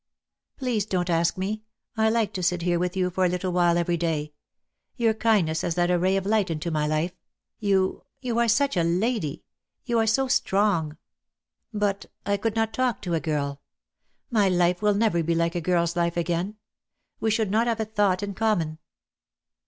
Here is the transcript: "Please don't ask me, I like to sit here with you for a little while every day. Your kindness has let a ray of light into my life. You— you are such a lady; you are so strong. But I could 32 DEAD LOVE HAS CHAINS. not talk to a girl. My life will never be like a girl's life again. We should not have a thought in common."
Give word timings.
"Please 0.57 0.83
don't 0.87 1.11
ask 1.11 1.37
me, 1.37 1.61
I 1.95 2.09
like 2.09 2.33
to 2.33 2.41
sit 2.41 2.63
here 2.63 2.79
with 2.79 2.97
you 2.97 3.11
for 3.11 3.23
a 3.23 3.29
little 3.29 3.51
while 3.51 3.77
every 3.77 3.97
day. 3.97 4.33
Your 4.95 5.13
kindness 5.13 5.61
has 5.61 5.77
let 5.77 5.91
a 5.91 5.99
ray 5.99 6.17
of 6.17 6.25
light 6.25 6.49
into 6.49 6.71
my 6.71 6.87
life. 6.87 7.11
You— 7.59 8.03
you 8.19 8.39
are 8.39 8.47
such 8.47 8.75
a 8.75 8.81
lady; 8.83 9.43
you 9.85 9.99
are 9.99 10.07
so 10.07 10.27
strong. 10.27 10.97
But 11.71 12.07
I 12.25 12.37
could 12.37 12.55
32 12.55 12.55
DEAD 12.55 12.55
LOVE 12.55 12.55
HAS 12.55 12.55
CHAINS. 12.55 12.57
not 12.57 12.73
talk 12.95 13.01
to 13.03 13.13
a 13.13 13.19
girl. 13.19 13.61
My 14.31 14.49
life 14.49 14.81
will 14.81 14.95
never 14.95 15.21
be 15.21 15.35
like 15.35 15.53
a 15.53 15.61
girl's 15.61 15.95
life 15.95 16.17
again. 16.17 16.55
We 17.19 17.29
should 17.29 17.51
not 17.51 17.67
have 17.67 17.79
a 17.79 17.85
thought 17.85 18.23
in 18.23 18.33
common." 18.33 18.79